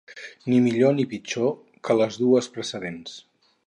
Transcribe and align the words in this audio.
Ni 0.53 0.61
millor 0.67 0.95
ni 0.95 1.05
pitjor 1.13 1.55
que 1.89 1.99
les 2.01 2.21
dues 2.25 2.53
precedents. 2.59 3.19